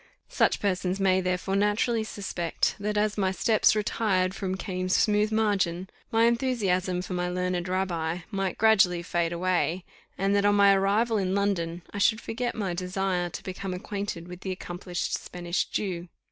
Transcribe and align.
Such 0.29 0.59
persons 0.59 0.99
may, 0.99 1.21
therefore, 1.21 1.55
naturally 1.55 2.03
suspect, 2.03 2.73
that, 2.79 2.97
as 2.97 3.19
"my 3.19 3.29
steps 3.29 3.75
retired 3.75 4.33
from 4.33 4.57
Cam's 4.57 4.95
smooth 4.95 5.31
margin," 5.31 5.91
my 6.11 6.25
enthusiasm 6.25 7.03
for 7.03 7.13
my 7.13 7.29
learned 7.29 7.67
rabbi 7.67 8.21
might 8.31 8.57
gradually 8.57 9.03
fade 9.03 9.31
away; 9.31 9.83
and 10.17 10.35
that, 10.35 10.43
on 10.43 10.55
my 10.55 10.73
arrival 10.73 11.19
in 11.19 11.35
London, 11.35 11.83
I 11.93 11.99
should 11.99 12.19
forget 12.19 12.55
my 12.55 12.73
desire 12.73 13.29
to 13.29 13.43
become 13.43 13.75
acquainted 13.75 14.27
with 14.27 14.41
the 14.41 14.49
accomplished 14.51 15.15
Spanish 15.19 15.65
Jew. 15.65 16.07